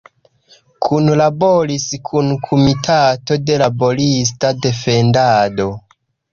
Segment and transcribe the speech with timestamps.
[0.87, 5.73] Kunlaboris kun Komitato de Laborista Defendado.